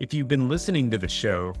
[0.00, 1.52] If you've been listening to the show,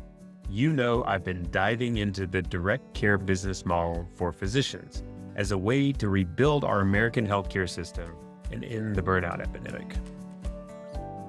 [0.48, 5.02] you know I've been diving into the direct care business model for physicians
[5.36, 8.16] as a way to rebuild our American healthcare system
[8.50, 9.94] and end the burnout epidemic.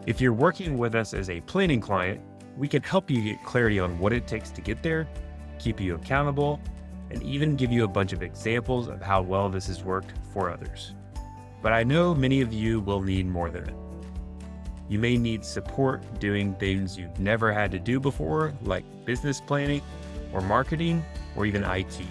[0.08, 2.22] If you're working with us as a planning client,
[2.56, 5.06] we can help you get clarity on what it takes to get there,
[5.60, 6.62] keep you accountable,
[7.10, 10.50] and even give you a bunch of examples of how well this has worked for
[10.50, 10.96] others.
[11.62, 13.76] But I know many of you will need more than it.
[14.92, 19.82] You may need support doing things you've never had to do before, like business planning
[20.34, 21.02] or marketing
[21.38, 22.02] or even IT.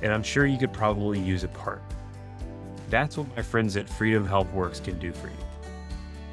[0.00, 1.82] And I'm sure you could probably use a part.
[2.88, 5.36] That's what my friends at Freedom Health Works can do for you.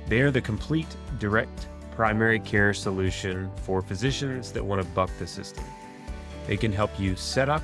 [0.08, 5.26] They are the complete, direct primary care solution for physicians that want to buck the
[5.26, 5.64] system.
[6.46, 7.64] They can help you set up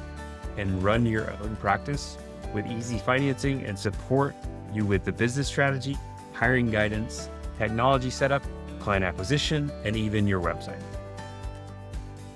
[0.58, 2.18] and run your own practice
[2.52, 4.34] with easy financing and support
[4.74, 5.96] you with the business strategy,
[6.34, 8.42] hiring guidance, technology setup,
[8.80, 10.82] client acquisition, and even your website.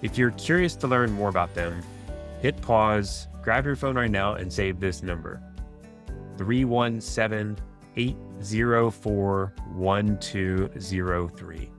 [0.02, 1.82] If you're curious to learn more about them,
[2.42, 5.42] hit pause, grab your phone right now, and save this number
[6.38, 7.58] 317
[7.96, 11.72] 804 1203.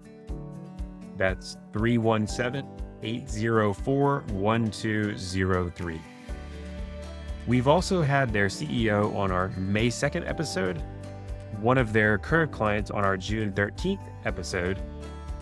[1.17, 2.67] That's 317
[3.03, 6.01] 804 1203.
[7.47, 10.83] We've also had their CEO on our May 2nd episode,
[11.61, 14.79] one of their current clients on our June 13th episode,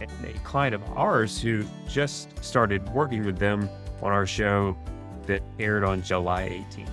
[0.01, 3.69] and a client of ours who just started working with them
[4.03, 4.77] on our show
[5.27, 6.89] that aired on July 18th.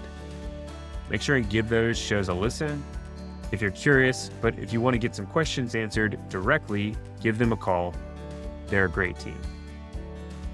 [1.10, 2.84] Make sure and give those shows a listen
[3.52, 7.52] if you're curious, but if you want to get some questions answered directly, give them
[7.52, 7.96] a call.
[8.68, 9.40] They're a great team.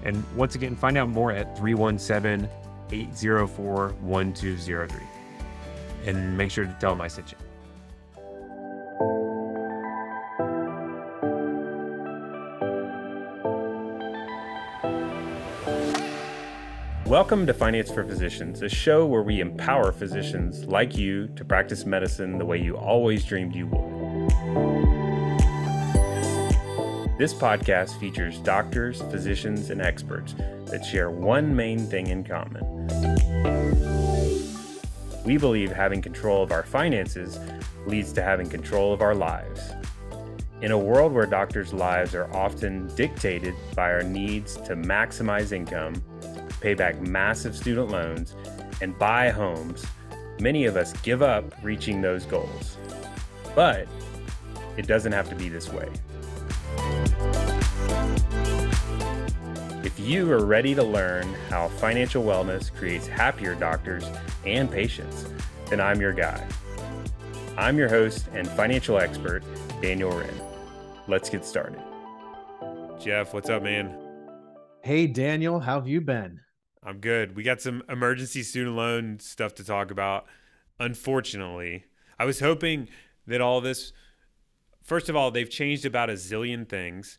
[0.04, 2.50] And once again, find out more at 317
[2.92, 5.00] 804 1203.
[6.06, 7.38] And make sure to tell them I sent you.
[17.16, 21.86] Welcome to Finance for Physicians, a show where we empower physicians like you to practice
[21.86, 24.30] medicine the way you always dreamed you would.
[27.18, 32.86] This podcast features doctors, physicians, and experts that share one main thing in common.
[35.24, 37.40] We believe having control of our finances
[37.88, 39.72] leads to having control of our lives.
[40.62, 45.94] In a world where doctors' lives are often dictated by our needs to maximize income,
[46.66, 48.34] pay back massive student loans,
[48.82, 49.86] and buy homes,
[50.40, 52.78] many of us give up reaching those goals.
[53.54, 53.88] But
[54.76, 55.88] it doesn't have to be this way.
[59.84, 64.04] If you are ready to learn how financial wellness creates happier doctors
[64.44, 65.28] and patients,
[65.70, 66.48] then I'm your guy.
[67.60, 69.44] I'm your host and financial expert,
[69.84, 70.42] Daniel Wrenne.
[71.08, 71.80] Let's get started.
[73.00, 73.96] Jeff, what's up, man?
[74.82, 76.40] Hey, Daniel, how have you been?
[76.86, 77.36] I'm good.
[77.36, 80.26] We got some emergency student loan stuff to talk about.
[80.80, 81.86] Unfortunately,
[82.20, 82.88] I was hoping
[83.26, 83.92] that all this,
[84.84, 87.18] first of all, they've changed about a zillion things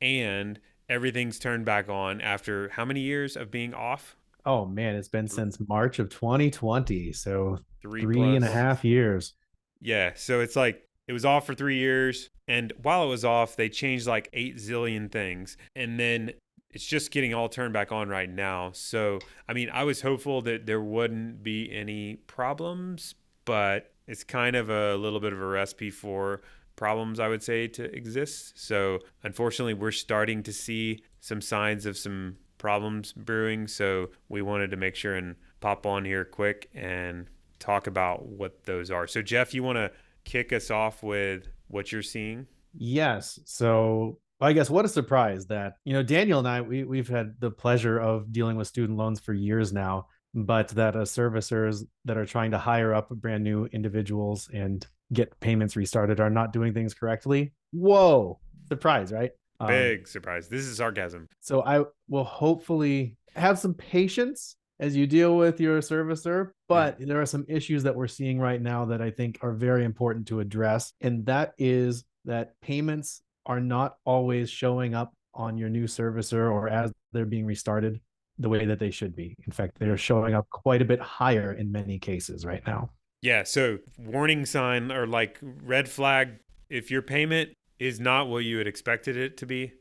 [0.00, 4.16] and everything's turned back on after how many years of being off?
[4.46, 7.12] Oh, man, it's been since March of 2020.
[7.12, 9.34] So three, three and a half years.
[9.80, 10.12] Yeah.
[10.14, 12.30] So it's like it was off for three years.
[12.48, 15.56] And while it was off, they changed like eight zillion things.
[15.74, 16.32] And then
[16.74, 18.72] it's just getting all turned back on right now.
[18.74, 23.14] So, I mean, I was hopeful that there wouldn't be any problems,
[23.44, 26.42] but it's kind of a little bit of a recipe for
[26.74, 28.54] problems, I would say, to exist.
[28.56, 33.68] So, unfortunately, we're starting to see some signs of some problems brewing.
[33.68, 37.28] So, we wanted to make sure and pop on here quick and
[37.60, 39.06] talk about what those are.
[39.06, 39.92] So, Jeff, you want to
[40.24, 42.48] kick us off with what you're seeing?
[42.76, 43.38] Yes.
[43.44, 47.34] So, I guess what a surprise that you know Daniel and I we we've had
[47.38, 52.16] the pleasure of dealing with student loans for years now, but that uh, servicers that
[52.16, 56.74] are trying to hire up brand new individuals and get payments restarted are not doing
[56.74, 57.52] things correctly.
[57.72, 59.30] Whoa, surprise, right?
[59.60, 60.48] Um, Big surprise.
[60.48, 61.28] This is sarcasm.
[61.40, 67.06] So I will hopefully have some patience as you deal with your servicer, but yeah.
[67.06, 70.26] there are some issues that we're seeing right now that I think are very important
[70.28, 75.84] to address, and that is that payments are not always showing up on your new
[75.84, 78.00] servicer or as they're being restarted
[78.38, 79.36] the way that they should be.
[79.46, 82.90] In fact, they're showing up quite a bit higher in many cases right now.
[83.22, 83.44] Yeah.
[83.44, 86.38] So, warning sign or like red flag
[86.68, 89.72] if your payment is not what you had expected it to be,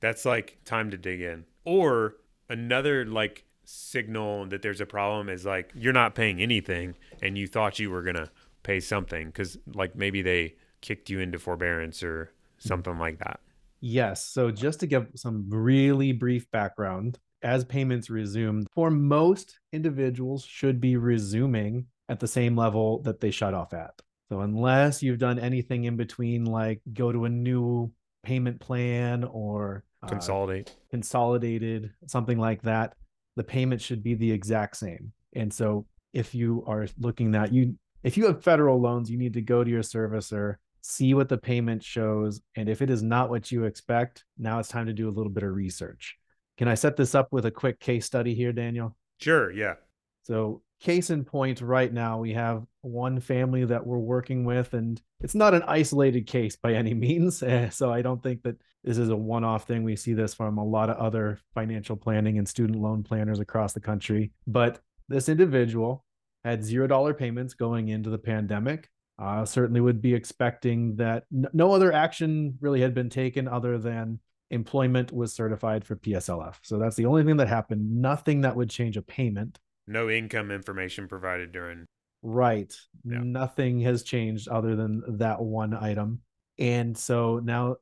[0.00, 1.44] that's like time to dig in.
[1.64, 2.16] Or
[2.48, 7.46] another like signal that there's a problem is like you're not paying anything and you
[7.46, 8.30] thought you were going to
[8.62, 13.40] pay something because like maybe they kicked you into forbearance or something like that.
[13.80, 14.24] Yes.
[14.24, 20.80] So just to give some really brief background, as payments resume, for most individuals should
[20.80, 23.92] be resuming at the same level that they shut off at.
[24.30, 29.84] So unless you've done anything in between, like go to a new payment plan or
[30.02, 32.94] uh, consolidate, consolidated, something like that,
[33.36, 35.12] the payment should be the exact same.
[35.34, 39.34] And so if you are looking that you, if you have federal loans, you need
[39.34, 40.56] to go to your servicer,
[40.88, 42.40] see what the payment shows.
[42.56, 45.30] And if it is not what you expect, now it's time to do a little
[45.30, 46.16] bit of research.
[46.56, 48.96] Can I set this up with a quick case study here, Daniel?
[49.20, 49.52] Sure.
[49.52, 49.74] Yeah.
[50.22, 55.00] So, case in point, right now, we have one family that we're working with, and
[55.20, 57.42] it's not an isolated case by any means.
[57.48, 59.84] Eh, so, I don't think that this is a one off thing.
[59.84, 63.72] We see this from a lot of other financial planning and student loan planners across
[63.72, 64.32] the country.
[64.46, 66.04] But this individual
[66.44, 68.88] had zero dollar payments going into the pandemic.
[69.18, 74.20] Uh, certainly would be expecting that no other action really had been taken other than
[74.50, 76.54] employment was certified for PSLF.
[76.62, 78.00] So that's the only thing that happened.
[78.00, 79.58] Nothing that would change a payment.
[79.86, 81.84] No income information provided during.
[82.22, 82.72] Right.
[83.04, 83.20] Yeah.
[83.22, 86.20] Nothing has changed other than that one item.
[86.58, 87.76] And so now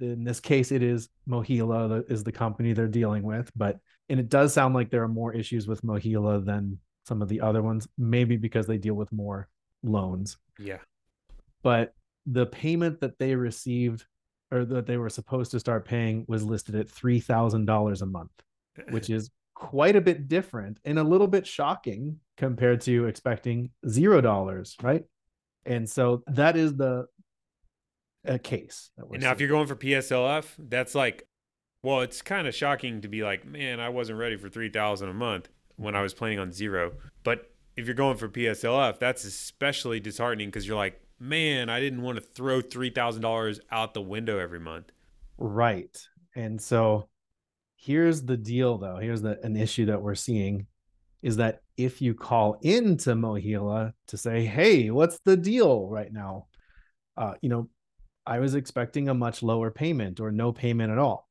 [0.00, 3.50] in this case, it is MOHELA that is the company they're dealing with.
[3.56, 7.28] But and it does sound like there are more issues with MOHELA than some of
[7.28, 9.48] the other ones, maybe because they deal with more
[9.82, 10.36] loans.
[10.58, 10.78] Yeah.
[11.62, 11.94] But
[12.26, 14.04] the payment that they received
[14.50, 18.30] or that they were supposed to start paying was listed at $3,000 a month,
[18.90, 24.20] which is quite a bit different and a little bit shocking compared to expecting zero
[24.20, 25.04] dollars, right?
[25.66, 27.06] And so that is the
[28.24, 28.90] a case.
[28.96, 29.22] now, seeing.
[29.24, 31.26] if you're going for PSLF, that's like,
[31.82, 35.08] well, it's kind of shocking to be like, man, I wasn't ready for three thousand
[35.08, 36.92] a month when I was planning on zero.
[37.24, 42.02] But if you're going for PSLF, that's especially disheartening because you're like, man, I didn't
[42.02, 44.90] want to throw $3,000 out the window every month.
[45.38, 45.96] Right.
[46.34, 47.08] And so
[47.76, 48.96] here's the deal though.
[48.96, 50.66] Here's the an issue that we're seeing
[51.22, 56.46] is that if you call into MOHELA to say, "Hey, what's the deal right now?"
[57.16, 57.68] Uh, you know,
[58.26, 61.28] I was expecting a much lower payment or no payment at all.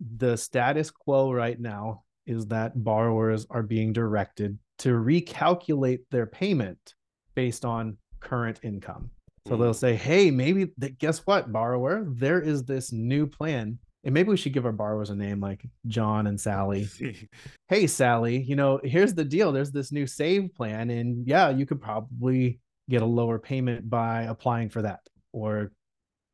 [0.00, 6.94] The status quo right now is that borrowers are being directed to recalculate their payment
[7.34, 9.10] based on current income.
[9.46, 9.76] So they'll mm.
[9.76, 10.66] say, hey, maybe
[10.98, 12.04] guess what, borrower?
[12.06, 13.78] There is this new plan.
[14.04, 16.88] And maybe we should give our borrowers a name like John and Sally.
[17.68, 19.50] hey, Sally, you know, here's the deal.
[19.50, 20.90] There's this new save plan.
[20.90, 25.00] And yeah, you could probably get a lower payment by applying for that.
[25.32, 25.72] Or,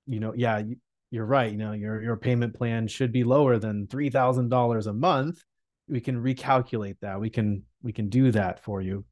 [0.06, 0.62] you know, yeah,
[1.10, 1.50] you're right.
[1.50, 5.42] You know, your, your payment plan should be lower than $3,000 a month.
[5.88, 7.20] We can recalculate that.
[7.20, 9.04] We can, we can do that for you.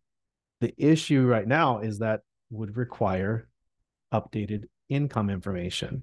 [0.61, 2.21] The issue right now is that
[2.51, 3.49] would require
[4.13, 6.03] updated income information.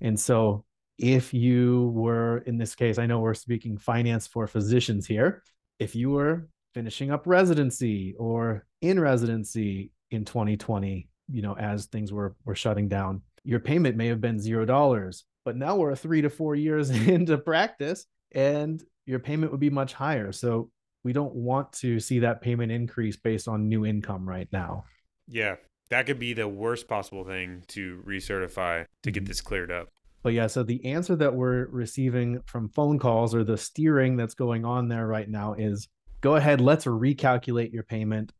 [0.00, 0.64] And so,
[0.98, 5.42] if you were in this case, I know we're speaking finance for physicians here.
[5.78, 12.12] If you were finishing up residency or in residency in 2020, you know, as things
[12.12, 15.24] were were shutting down, your payment may have been zero dollars.
[15.44, 19.92] But now we're three to four years into practice, and your payment would be much
[19.92, 20.32] higher.
[20.32, 20.70] So
[21.04, 24.84] we don't want to see that payment increase based on new income right now.
[25.28, 25.56] Yeah,
[25.90, 29.28] that could be the worst possible thing to recertify to get mm-hmm.
[29.28, 29.88] this cleared up.
[30.22, 34.34] But yeah, so the answer that we're receiving from phone calls or the steering that's
[34.34, 35.88] going on there right now is
[36.20, 38.32] go ahead, let's recalculate your payment.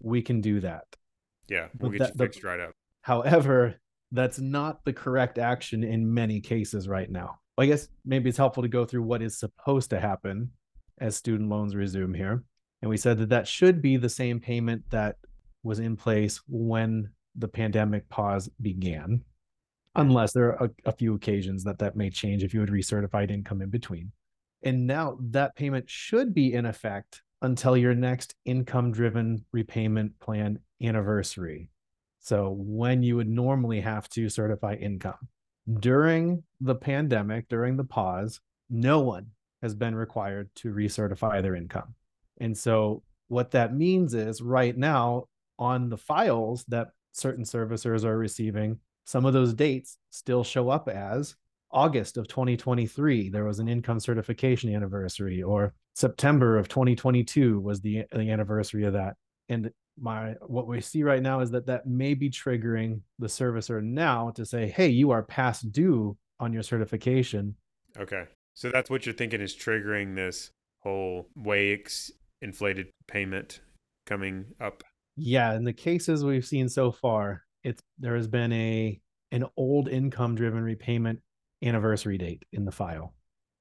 [0.00, 0.84] We can do that.
[1.48, 2.72] Yeah, we'll but get that, you fixed the, right up.
[3.02, 3.74] However,
[4.12, 7.40] that's not the correct action in many cases right now.
[7.58, 10.52] Well, I guess maybe it's helpful to go through what is supposed to happen
[11.00, 12.44] as student loans resume here.
[12.82, 15.16] And we said that that should be the same payment that
[15.64, 19.24] was in place when the pandemic pause began,
[19.96, 23.32] unless there are a, a few occasions that that may change if you had recertified
[23.32, 24.12] income in between.
[24.62, 30.60] And now that payment should be in effect until your next income driven repayment plan
[30.80, 31.70] anniversary.
[32.20, 35.26] So, when you would normally have to certify income.
[35.80, 39.28] During the pandemic, during the pause, no one
[39.62, 41.94] has been required to recertify their income.
[42.40, 45.24] And so, what that means is right now,
[45.58, 50.88] on the files that certain servicers are receiving, some of those dates still show up
[50.88, 51.34] as
[51.70, 58.04] August of 2023, there was an income certification anniversary, or September of 2022 was the,
[58.12, 59.16] the anniversary of that.
[59.48, 63.82] And my what we see right now is that that may be triggering the servicer
[63.82, 67.54] now to say, "Hey, you are past due on your certification."
[67.98, 68.24] Okay,
[68.54, 70.50] so that's what you're thinking is triggering this
[70.82, 71.82] whole way
[72.40, 73.60] inflated payment
[74.06, 74.84] coming up
[75.16, 79.00] yeah in the cases we've seen so far it's there has been a
[79.32, 81.20] an old income driven repayment
[81.62, 83.14] anniversary date in the file.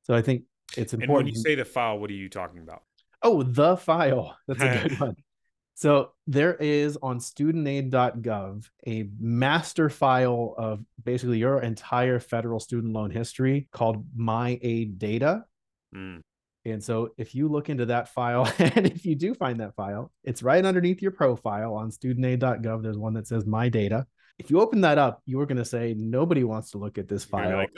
[0.04, 0.44] So I think
[0.78, 1.20] it's important.
[1.20, 2.84] And when you say the file, what are you talking about?
[3.24, 4.38] Oh, the file.
[4.48, 5.16] That's a good one.
[5.78, 13.12] So there is on studentaid.gov a master file of basically your entire federal student loan
[13.12, 15.46] history called My Aid Data.
[15.96, 16.22] Mm.
[16.66, 20.12] And so if you look into that file, and if you do find that file,
[20.24, 22.82] it's right underneath your profile on studentaid.gov.
[22.82, 24.08] There's one that says My Data.
[24.40, 27.08] If you open that up, you are going to say nobody wants to look at
[27.08, 27.56] this file.
[27.56, 27.78] Like,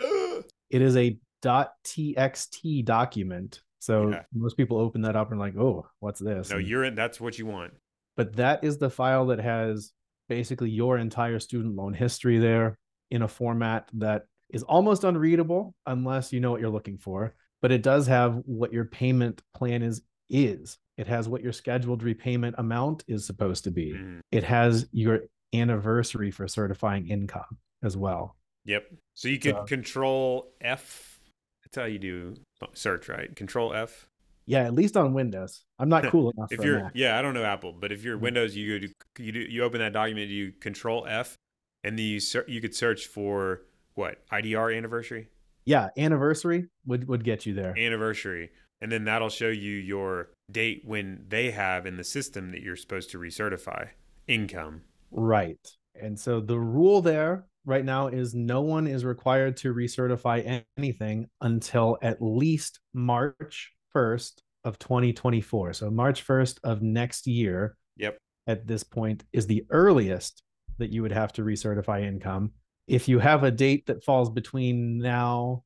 [0.69, 3.59] it is a .txt document.
[3.79, 4.21] So yeah.
[4.33, 6.49] most people open that up and like, oh, what's this?
[6.49, 6.95] No, and, you're in.
[6.95, 7.73] That's what you want.
[8.19, 9.93] But that is the file that has
[10.27, 12.77] basically your entire student loan history there
[13.11, 17.33] in a format that is almost unreadable unless you know what you're looking for.
[17.61, 20.77] But it does have what your payment plan is is.
[20.97, 23.93] It has what your scheduled repayment amount is supposed to be.
[23.93, 24.19] Mm.
[24.33, 25.21] It has your
[25.53, 28.35] anniversary for certifying income as well.
[28.65, 28.95] Yep.
[29.13, 31.21] So you could so, control F.
[31.63, 32.33] That's how you do
[32.73, 33.33] search, right?
[33.33, 34.08] Control F.
[34.49, 35.63] Yeah, at least on Windows.
[35.77, 36.51] I'm not cool enough.
[36.51, 38.23] if you're, yeah, I don't know Apple, but if you're mm-hmm.
[38.23, 38.87] Windows, you go
[39.19, 41.35] you do, you open that document, you Control F,
[41.83, 43.61] and then you you could search for
[43.93, 45.29] what IDR anniversary.
[45.65, 47.77] Yeah, anniversary would would get you there.
[47.77, 48.49] Anniversary,
[48.81, 52.75] and then that'll show you your date when they have in the system that you're
[52.75, 53.89] supposed to recertify
[54.27, 54.81] income.
[55.11, 55.59] Right,
[55.93, 61.27] and so the rule there right now is no one is required to recertify anything
[61.39, 65.73] until at least March 1st of 2024.
[65.73, 67.77] So March 1st of next year.
[67.97, 68.17] Yep.
[68.47, 70.43] At this point is the earliest
[70.79, 72.51] that you would have to recertify income.
[72.87, 75.63] If you have a date that falls between now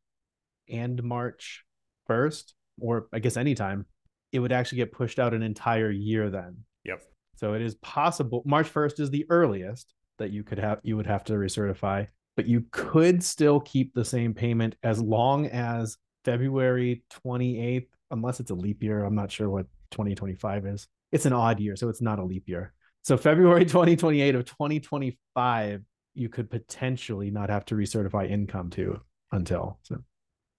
[0.70, 1.64] and March
[2.10, 3.86] 1st, or I guess anytime,
[4.32, 6.58] it would actually get pushed out an entire year then.
[6.84, 7.04] Yep.
[7.36, 11.08] So it is possible March 1st is the earliest that you could have you would
[11.08, 17.04] have to recertify, but you could still keep the same payment as long as February
[17.26, 19.04] 28th unless it's a leap year.
[19.04, 20.88] I'm not sure what 2025 is.
[21.12, 22.74] It's an odd year, so it's not a leap year.
[23.04, 25.82] So February 2028 of 2025,
[26.16, 29.02] you could potentially not have to recertify income to
[29.32, 29.80] until.
[29.84, 29.98] So,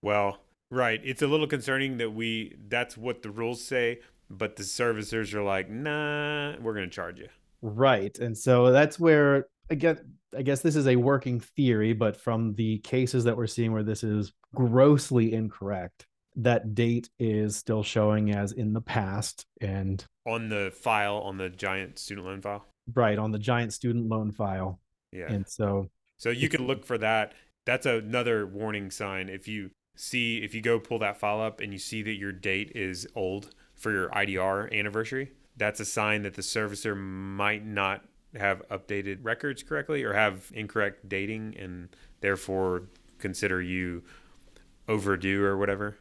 [0.02, 0.38] well,
[0.70, 1.00] right.
[1.02, 5.42] It's a little concerning that we that's what the rules say, but the servicers are
[5.42, 7.28] like, nah, we're going to charge you.
[7.62, 9.98] Right, and so that's where again,
[10.36, 13.82] I guess this is a working theory, but from the cases that we're seeing where
[13.82, 20.48] this is grossly incorrect, that date is still showing as in the past and on
[20.48, 22.66] the file on the giant student loan file?
[22.92, 24.80] Right on the giant student loan file.
[25.12, 25.32] Yeah.
[25.32, 27.34] And so so you can look for that.
[27.66, 29.28] That's another warning sign.
[29.28, 32.32] If you see if you go pull that file up and you see that your
[32.32, 38.04] date is old for your idr anniversary that's a sign that the servicer might not
[38.34, 41.88] have updated records correctly or have incorrect dating and
[42.20, 42.88] therefore
[43.18, 44.02] consider you
[44.88, 45.96] overdue or whatever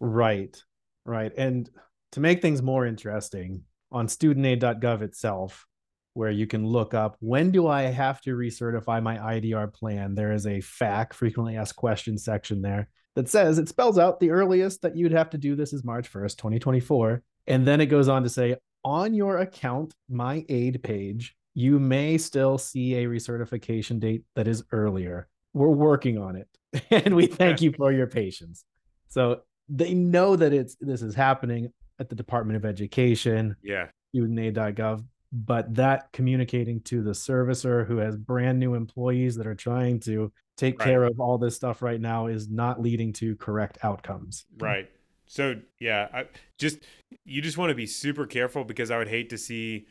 [0.00, 0.56] Right.
[1.04, 1.32] Right.
[1.36, 1.68] And
[2.12, 5.66] to make things more interesting, on studentaid.gov itself,
[6.14, 10.32] where you can look up when do I have to recertify my IDR plan, there
[10.32, 14.82] is a FAQ, frequently asked questions section there that says it spells out the earliest
[14.82, 17.22] that you'd have to do this is March 1st, 2024.
[17.46, 22.18] And then it goes on to say on your account, my aid page, you may
[22.18, 25.28] still see a recertification date that is earlier.
[25.52, 26.48] We're working on it
[26.90, 28.64] and we thank you for your patience.
[29.08, 35.04] So they know that it's this is happening at the Department of Education, yeah, studentaid.gov,
[35.32, 40.32] but that communicating to the servicer who has brand new employees that are trying to
[40.56, 40.86] take right.
[40.86, 44.46] care of all this stuff right now is not leading to correct outcomes.
[44.58, 44.88] Right.
[45.26, 46.26] So yeah, I
[46.58, 46.78] just
[47.24, 49.86] you just want to be super careful because I would hate to see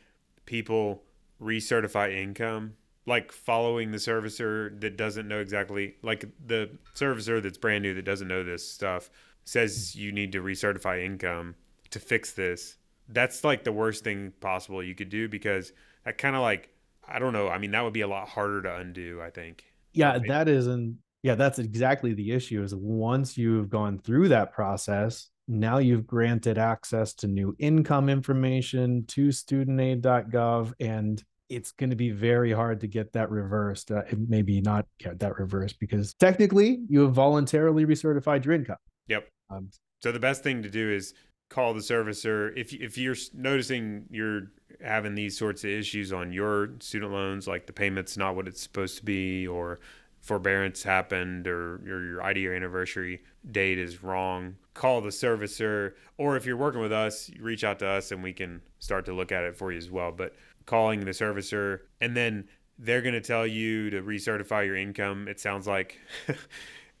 [0.46, 1.02] people
[1.40, 2.74] recertify income
[3.06, 8.04] like following the servicer that doesn't know exactly like the servicer that's brand new that
[8.04, 9.10] doesn't know this stuff
[9.44, 11.54] says you need to recertify income
[11.90, 12.76] to fix this,
[13.08, 15.72] that's like the worst thing possible you could do because
[16.04, 16.70] that kind of like
[17.06, 17.48] I don't know.
[17.48, 19.20] I mean, that would be a lot harder to undo.
[19.22, 19.64] I think.
[19.92, 20.98] Yeah, that isn't.
[21.22, 22.62] Yeah, that's exactly the issue.
[22.62, 29.04] Is once you've gone through that process, now you've granted access to new income information
[29.08, 33.90] to studentaid.gov, and it's going to be very hard to get that reversed.
[33.90, 38.78] Uh, maybe not get that reversed because technically you have voluntarily recertified your income.
[39.08, 39.28] Yep.
[39.50, 39.70] Um,
[40.02, 41.14] so the best thing to do is
[41.50, 44.50] call the servicer if if you're noticing you're
[44.82, 48.62] having these sorts of issues on your student loans, like the payment's not what it's
[48.62, 49.80] supposed to be, or
[50.20, 54.56] forbearance happened, or your your or anniversary date is wrong.
[54.74, 58.32] Call the servicer, or if you're working with us, reach out to us and we
[58.32, 60.12] can start to look at it for you as well.
[60.12, 60.34] But
[60.66, 62.48] calling the servicer and then
[62.78, 65.28] they're going to tell you to recertify your income.
[65.28, 66.00] It sounds like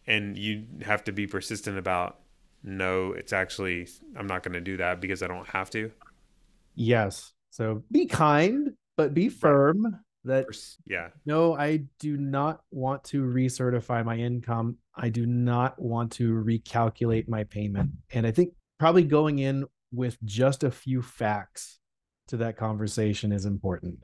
[0.06, 2.20] and you have to be persistent about
[2.64, 5.92] no, it's actually I'm not going to do that because I don't have to.
[6.74, 7.32] Yes.
[7.50, 10.46] So be kind, but be firm that
[10.86, 11.08] yeah.
[11.26, 14.78] No, I do not want to recertify my income.
[14.96, 17.90] I do not want to recalculate my payment.
[18.12, 21.78] And I think probably going in with just a few facts
[22.28, 23.98] to that conversation is important.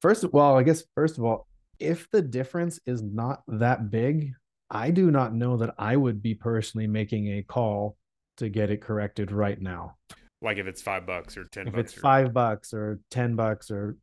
[0.00, 4.32] First of all, I guess first of all, if the difference is not that big,
[4.70, 7.96] I do not know that I would be personally making a call
[8.38, 9.96] to get it corrected right now.
[10.40, 11.68] Like if it's five bucks or ten.
[11.68, 12.00] If bucks it's or...
[12.00, 13.96] five bucks or ten bucks or,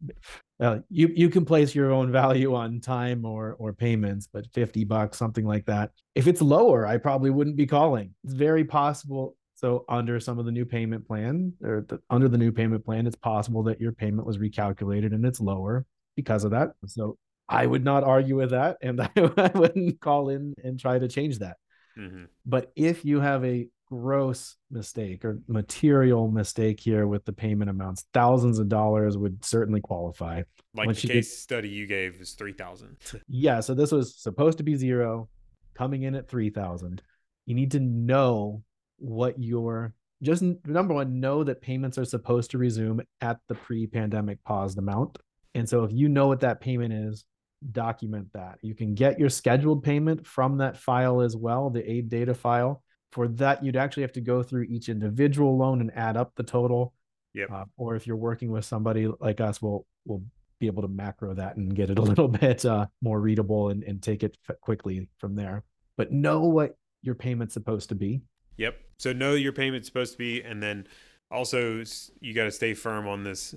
[0.57, 4.85] well, you you can place your own value on time or or payments, but fifty
[4.85, 5.91] bucks, something like that.
[6.15, 8.15] If it's lower, I probably wouldn't be calling.
[8.23, 9.35] It's very possible.
[9.55, 13.05] So under some of the new payment plan or the, under the new payment plan,
[13.05, 16.71] it's possible that your payment was recalculated and it's lower because of that.
[16.85, 17.17] So
[17.49, 21.07] I would not argue with that, and I, I wouldn't call in and try to
[21.09, 21.57] change that.
[21.97, 22.25] Mm-hmm.
[22.45, 28.05] But if you have a gross mistake or material mistake here with the payment amounts.
[28.13, 30.43] Thousands of dollars would certainly qualify.
[30.75, 32.97] Like Once the case study you gave is three thousand.
[33.27, 35.29] yeah, so this was supposed to be zero,
[35.73, 37.01] coming in at three thousand.
[37.45, 38.63] You need to know
[38.97, 44.43] what your just number one know that payments are supposed to resume at the pre-pandemic
[44.43, 45.17] paused amount.
[45.55, 47.23] And so if you know what that payment is,
[47.71, 48.59] document that.
[48.61, 52.83] You can get your scheduled payment from that file as well, the aid data file
[53.11, 56.43] for that you'd actually have to go through each individual loan and add up the
[56.43, 56.93] total.
[57.33, 57.51] Yep.
[57.51, 60.23] Uh, or if you're working with somebody like us we'll we'll
[60.59, 63.83] be able to macro that and get it a little bit uh, more readable and,
[63.83, 65.63] and take it quickly from there.
[65.97, 68.21] But know what your payment's supposed to be.
[68.57, 68.75] Yep.
[68.97, 70.87] So know your payment's supposed to be and then
[71.31, 71.83] also
[72.19, 73.55] you got to stay firm on this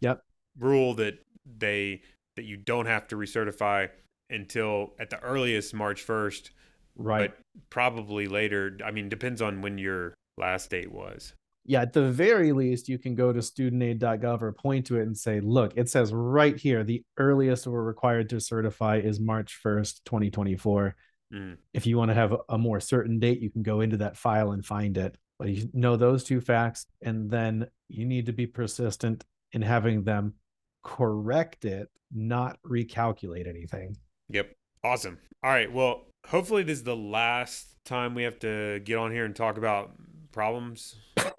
[0.00, 0.22] yep.
[0.58, 1.18] rule that
[1.58, 2.02] they
[2.36, 3.88] that you don't have to recertify
[4.30, 6.50] until at the earliest march 1st
[6.98, 7.30] Right.
[7.30, 7.38] But
[7.70, 8.76] probably later.
[8.84, 11.32] I mean, depends on when your last date was.
[11.64, 15.16] Yeah, at the very least, you can go to studentaid.gov or point to it and
[15.16, 20.00] say, look, it says right here, the earliest we're required to certify is March 1st,
[20.06, 20.96] 2024.
[21.34, 21.58] Mm.
[21.74, 24.52] If you want to have a more certain date, you can go into that file
[24.52, 25.16] and find it.
[25.38, 30.04] But you know those two facts, and then you need to be persistent in having
[30.04, 30.34] them
[30.82, 33.96] correct it, not recalculate anything.
[34.30, 34.52] Yep.
[34.82, 35.18] Awesome.
[35.44, 35.70] All right.
[35.70, 39.56] Well, hopefully this is the last time we have to get on here and talk
[39.56, 39.92] about
[40.30, 40.96] problems.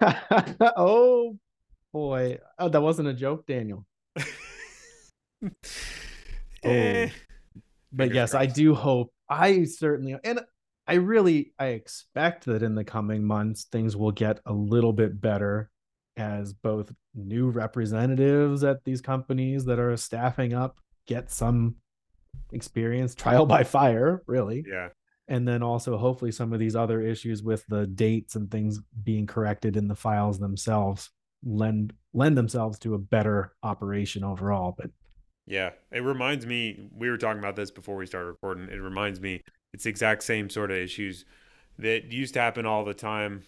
[0.76, 1.38] oh
[1.92, 2.38] boy.
[2.58, 3.86] Oh, that wasn't a joke, Daniel.
[4.16, 5.48] eh.
[6.64, 7.06] oh.
[7.92, 10.40] But yes, I do hope I certainly and
[10.86, 15.20] I really I expect that in the coming months things will get a little bit
[15.20, 15.70] better
[16.16, 21.76] as both new representatives at these companies that are staffing up get some
[22.52, 24.64] experience, trial by fire, really.
[24.66, 24.88] Yeah.
[25.28, 29.26] And then also hopefully some of these other issues with the dates and things being
[29.26, 31.10] corrected in the files themselves
[31.44, 34.74] lend lend themselves to a better operation overall.
[34.76, 34.90] But
[35.46, 38.68] yeah, it reminds me we were talking about this before we started recording.
[38.70, 41.24] It reminds me it's the exact same sort of issues
[41.78, 43.42] that used to happen all the time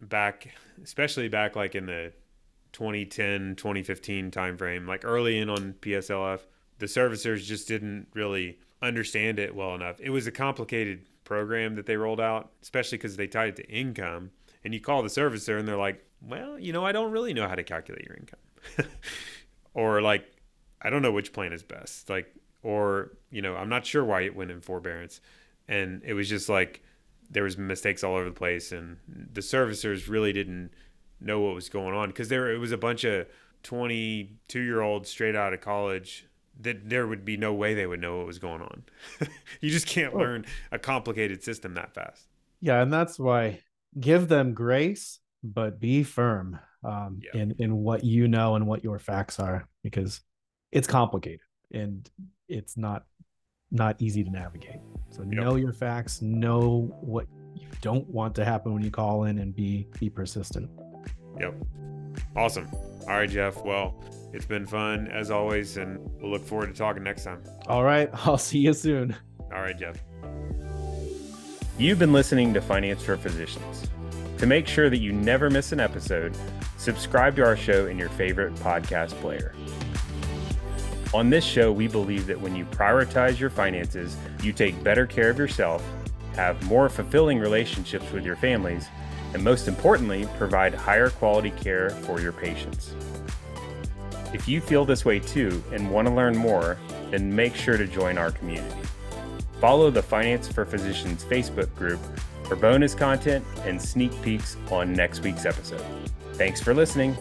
[0.00, 0.48] back
[0.82, 2.12] especially back like in the
[2.72, 6.40] 2010 2015 timeframe like early in on PSLF
[6.78, 10.00] the servicers just didn't really understand it well enough.
[10.00, 13.68] It was a complicated program that they rolled out, especially because they tied it to
[13.68, 14.30] income.
[14.64, 17.48] And you call the servicer and they're like, well, you know, I don't really know
[17.48, 18.90] how to calculate your income.
[19.74, 20.30] or like,
[20.80, 22.08] I don't know which plan is best.
[22.08, 25.20] Like, or, you know, I'm not sure why it went in forbearance.
[25.68, 26.82] And it was just like,
[27.30, 30.70] there was mistakes all over the place and the servicers really didn't
[31.20, 33.26] know what was going on because there it was a bunch of
[33.62, 36.26] 22 year olds straight out of college
[36.60, 38.84] that there would be no way they would know what was going on.
[39.60, 42.26] you just can't learn a complicated system that fast.
[42.60, 43.60] Yeah, and that's why
[43.98, 47.40] give them grace, but be firm um, yeah.
[47.40, 50.20] in in what you know and what your facts are, because
[50.72, 51.40] it's complicated
[51.72, 52.08] and
[52.48, 53.04] it's not
[53.70, 54.80] not easy to navigate.
[55.10, 55.32] So yep.
[55.32, 59.54] know your facts, know what you don't want to happen when you call in, and
[59.54, 60.70] be be persistent.
[61.40, 61.54] Yep.
[62.36, 62.68] Awesome.
[63.02, 63.62] All right, Jeff.
[63.64, 67.42] Well, it's been fun as always, and we'll look forward to talking next time.
[67.68, 68.10] All right.
[68.26, 69.14] I'll see you soon.
[69.52, 69.96] All right, Jeff.
[71.78, 73.88] You've been listening to Finance for Physicians.
[74.38, 76.36] To make sure that you never miss an episode,
[76.76, 79.54] subscribe to our show in your favorite podcast player.
[81.14, 85.30] On this show, we believe that when you prioritize your finances, you take better care
[85.30, 85.84] of yourself,
[86.34, 88.88] have more fulfilling relationships with your families,
[89.34, 92.94] and most importantly, provide higher quality care for your patients.
[94.32, 96.78] If you feel this way too and want to learn more,
[97.10, 98.80] then make sure to join our community.
[99.60, 101.98] follow the Finance for Physicians Facebook group
[102.44, 105.84] for bonus content and sneak peeks on next week's episode.
[106.34, 107.16] Thanks for listening.